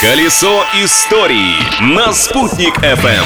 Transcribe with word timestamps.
Колесо 0.00 0.62
истории 0.84 1.54
на 1.80 2.12
«Спутник 2.12 2.76
FM. 2.80 3.24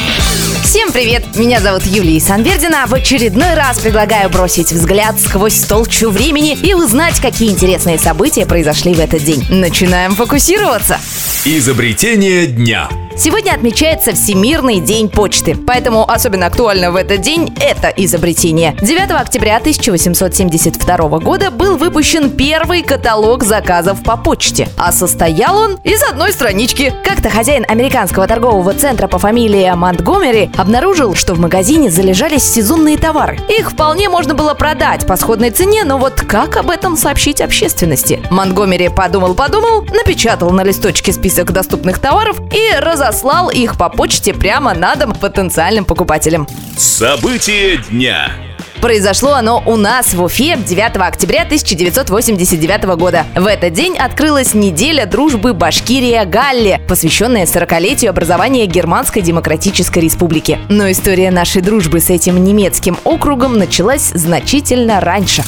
Всем 0.63 0.93
привет! 0.93 1.25
Меня 1.35 1.59
зовут 1.59 1.83
Юлия 1.85 2.21
Санвердина. 2.21 2.87
В 2.87 2.95
очередной 2.95 3.55
раз 3.55 3.81
предлагаю 3.81 4.31
бросить 4.31 4.71
взгляд 4.71 5.19
сквозь 5.19 5.63
толщу 5.63 6.11
времени 6.11 6.55
и 6.55 6.73
узнать, 6.75 7.19
какие 7.19 7.51
интересные 7.51 7.99
события 7.99 8.47
произошли 8.47 8.95
в 8.95 9.01
этот 9.01 9.25
день. 9.25 9.45
Начинаем 9.51 10.15
фокусироваться. 10.15 11.01
Изобретение 11.45 12.47
дня. 12.47 12.89
Сегодня 13.17 13.53
отмечается 13.53 14.13
Всемирный 14.13 14.81
день 14.81 15.09
почты, 15.09 15.57
поэтому 15.67 16.09
особенно 16.09 16.47
актуально 16.47 16.93
в 16.93 16.97
этот 16.97 17.21
день 17.21 17.53
это 17.61 17.89
изобретение. 17.89 18.77
9 18.81 19.11
октября 19.11 19.57
1872 19.57 21.19
года 21.19 21.51
был 21.51 21.77
выпущен 21.77 22.31
первый 22.31 22.83
каталог 22.83 23.43
заказов 23.43 24.03
по 24.05 24.17
почте, 24.17 24.69
а 24.79 24.93
состоял 24.93 25.59
он 25.59 25.79
из 25.83 26.03
одной 26.09 26.33
странички. 26.33 26.95
Как-то 27.05 27.29
хозяин 27.31 27.65
американского 27.69 28.27
торгового 28.27 28.73
центра 28.75 29.09
по 29.09 29.19
фамилии 29.19 29.71
Монтгомери 29.75 30.51
обнаружил, 30.57 31.15
что 31.15 31.35
в 31.35 31.41
магазине 31.41 31.91
залежались 31.91 32.45
сезонные 32.45 32.97
товары. 32.97 33.39
Их 33.49 33.73
вполне 33.73 34.09
можно 34.09 34.35
было 34.35 34.55
продать 34.55 35.07
по 35.07 35.17
сходной 35.17 35.51
цене, 35.51 35.85
но 35.85 35.99
вот 35.99 36.21
как 36.21 36.57
об 36.57 36.71
этом 36.71 36.97
сообщить 36.97 37.41
общественности? 37.41 38.23
Монтгомери 38.31 38.89
подумал-подумал, 38.89 39.83
напечатал 39.83 40.51
на 40.51 40.63
листочке 40.63 41.13
список 41.13 41.53
доступных 41.53 41.99
товаров 41.99 42.41
и 42.53 42.79
разослал 42.79 43.00
разослал 43.01 43.49
их 43.49 43.79
по 43.79 43.89
почте 43.89 44.35
прямо 44.35 44.75
на 44.75 44.95
дом 44.95 45.15
потенциальным 45.15 45.85
покупателям. 45.87 46.47
События 46.77 47.79
дня. 47.89 48.31
Произошло 48.83 49.33
оно 49.33 49.63
у 49.67 49.77
нас 49.77 50.15
в 50.15 50.23
Уфе 50.23 50.57
9 50.57 50.97
октября 50.97 51.43
1989 51.43 52.85
года. 52.97 53.27
В 53.35 53.47
этот 53.47 53.73
день 53.73 53.97
открылась 53.99 54.55
неделя 54.55 55.07
дружбы 55.07 55.53
Башкирия-Галле, 55.53 56.81
посвященная 56.87 57.47
40-летию 57.47 58.11
образования 58.11 58.67
Германской 58.67 59.23
Демократической 59.23 60.01
Республики. 60.01 60.59
Но 60.69 60.91
история 60.91 61.31
нашей 61.31 61.63
дружбы 61.63 62.01
с 62.01 62.11
этим 62.11 62.43
немецким 62.43 62.99
округом 63.05 63.59
началась 63.59 64.11
значительно 64.15 65.01
раньше. 65.01 65.43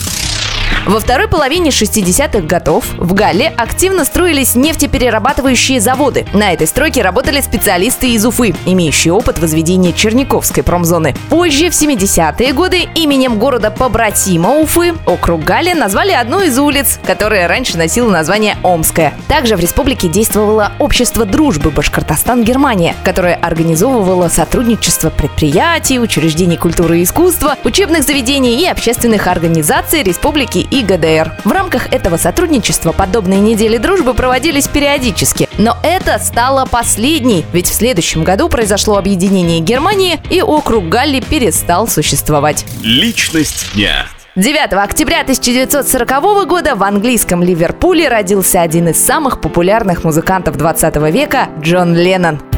Во 0.84 0.98
второй 0.98 1.28
половине 1.28 1.70
60-х 1.70 2.40
годов 2.40 2.86
в 2.98 3.14
Галле 3.14 3.52
активно 3.56 4.04
строились 4.04 4.56
нефтеперерабатывающие 4.56 5.80
заводы. 5.80 6.26
На 6.32 6.52
этой 6.52 6.66
стройке 6.66 7.02
работали 7.02 7.40
специалисты 7.40 8.08
из 8.08 8.26
Уфы, 8.26 8.52
имеющие 8.66 9.12
опыт 9.12 9.38
возведения 9.38 9.92
Черниковской 9.92 10.64
промзоны. 10.64 11.14
Позже, 11.30 11.70
в 11.70 11.72
70-е 11.72 12.52
годы, 12.52 12.88
именем 12.96 13.38
города 13.38 13.70
побратима 13.70 14.56
Уфы, 14.58 14.94
округ 15.06 15.44
Галле 15.44 15.76
назвали 15.76 16.10
одну 16.10 16.42
из 16.42 16.58
улиц, 16.58 16.98
которая 17.06 17.46
раньше 17.46 17.78
носила 17.78 18.10
название 18.10 18.56
Омская. 18.64 19.14
Также 19.28 19.54
в 19.54 19.60
республике 19.60 20.08
действовало 20.08 20.72
общество 20.80 21.24
дружбы 21.24 21.70
Башкортостан-Германия, 21.70 22.96
которое 23.04 23.36
организовывало 23.36 24.28
сотрудничество 24.28 25.10
предприятий, 25.10 26.00
учреждений 26.00 26.56
культуры 26.56 26.98
и 26.98 27.04
искусства, 27.04 27.56
учебных 27.62 28.02
заведений 28.02 28.60
и 28.60 28.66
общественных 28.66 29.28
организаций 29.28 30.02
республики 30.02 30.66
и 30.72 30.82
ГДР. 30.82 31.32
В 31.44 31.52
рамках 31.52 31.92
этого 31.92 32.16
сотрудничества 32.16 32.92
подобные 32.92 33.40
недели 33.40 33.76
дружбы 33.76 34.14
проводились 34.14 34.66
периодически. 34.66 35.48
Но 35.58 35.76
это 35.82 36.18
стало 36.18 36.64
последней, 36.64 37.44
ведь 37.52 37.68
в 37.68 37.74
следующем 37.74 38.24
году 38.24 38.48
произошло 38.48 38.96
объединение 38.96 39.60
Германии, 39.60 40.18
и 40.30 40.40
округ 40.40 40.88
Галли 40.88 41.20
перестал 41.20 41.86
существовать. 41.86 42.64
Личность 42.82 43.74
дня. 43.74 44.06
9 44.34 44.72
октября 44.72 45.20
1940 45.20 46.48
года 46.48 46.74
в 46.74 46.82
английском 46.82 47.42
Ливерпуле 47.42 48.08
родился 48.08 48.62
один 48.62 48.88
из 48.88 48.96
самых 48.96 49.42
популярных 49.42 50.04
музыкантов 50.04 50.56
20 50.56 50.96
века 51.12 51.48
Джон 51.60 51.94
Леннон. 51.94 52.51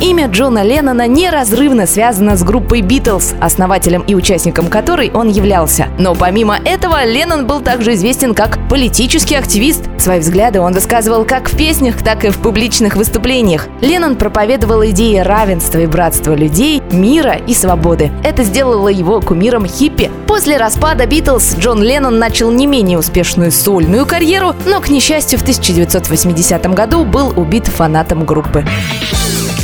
Имя 0.00 0.26
Джона 0.26 0.62
Леннона 0.62 1.06
неразрывно 1.06 1.86
связано 1.86 2.36
с 2.36 2.42
группой 2.42 2.80
Битлз, 2.80 3.34
основателем 3.40 4.02
и 4.02 4.14
участником 4.14 4.68
которой 4.68 5.10
он 5.12 5.28
являлся. 5.28 5.88
Но 5.98 6.14
помимо 6.14 6.58
этого, 6.64 7.04
Леннон 7.04 7.46
был 7.46 7.60
также 7.60 7.94
известен 7.94 8.34
как 8.34 8.58
политический 8.68 9.36
активист. 9.36 9.84
Свои 9.98 10.20
взгляды 10.20 10.60
он 10.60 10.72
высказывал 10.72 11.24
как 11.24 11.48
в 11.48 11.56
песнях, 11.56 12.02
так 12.02 12.24
и 12.24 12.30
в 12.30 12.38
публичных 12.38 12.96
выступлениях. 12.96 13.68
Леннон 13.80 14.16
проповедовал 14.16 14.84
идеи 14.86 15.18
равенства 15.18 15.78
и 15.78 15.86
братства 15.86 16.34
людей, 16.34 16.82
мира 16.90 17.34
и 17.34 17.54
свободы. 17.54 18.10
Это 18.24 18.42
сделало 18.42 18.88
его 18.88 19.20
кумиром 19.20 19.66
хиппи. 19.66 20.10
После 20.26 20.56
распада 20.56 21.06
Битлз 21.06 21.56
Джон 21.58 21.82
Леннон 21.82 22.18
начал 22.18 22.50
не 22.50 22.66
менее 22.66 22.98
успешную 22.98 23.52
сольную 23.52 24.06
карьеру, 24.06 24.54
но, 24.66 24.80
к 24.80 24.88
несчастью, 24.88 25.38
в 25.38 25.42
1980 25.42 26.74
году 26.74 27.04
был 27.04 27.32
убит 27.36 27.66
фанатом 27.66 28.24
группы. 28.24 28.64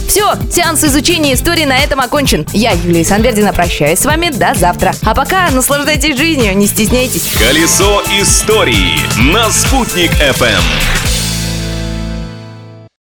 Все, 0.09 0.33
сеанс 0.51 0.83
изучения 0.85 1.35
истории 1.35 1.67
на 1.67 1.79
этом 1.79 2.01
окончен. 2.01 2.47
Я, 2.55 2.73
Юлия 2.73 3.05
Санвердина, 3.05 3.53
прощаюсь 3.53 3.99
с 3.99 4.07
вами 4.07 4.31
до 4.31 4.55
завтра. 4.55 4.95
А 5.03 5.15
пока 5.15 5.51
наслаждайтесь 5.51 6.17
жизнью, 6.17 6.57
не 6.57 6.67
стесняйтесь. 6.67 7.31
Колесо 7.39 8.03
истории 8.19 8.99
на 9.31 9.51
«Спутник 9.51 10.11
FM. 10.13 11.08